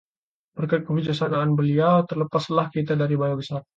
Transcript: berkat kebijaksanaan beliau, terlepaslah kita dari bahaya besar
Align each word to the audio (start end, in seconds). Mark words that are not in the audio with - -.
berkat 0.57 0.81
kebijaksanaan 0.87 1.51
beliau, 1.59 1.95
terlepaslah 2.09 2.67
kita 2.75 2.93
dari 3.01 3.13
bahaya 3.19 3.37
besar 3.41 3.61